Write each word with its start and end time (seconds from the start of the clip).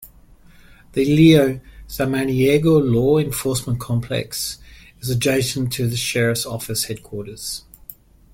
The 0.93 1.05
Leo 1.05 1.61
Samaniego 1.87 2.81
Law 2.83 3.19
Enforcement 3.19 3.79
Complex 3.79 4.57
is 4.99 5.11
adjacent 5.11 5.71
to 5.73 5.87
the 5.87 5.95
sheriff's 5.95 6.43
office 6.43 6.85
headquarters. 6.85 7.63